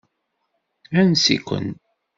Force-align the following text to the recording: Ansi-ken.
Ansi-ken. 0.99 1.67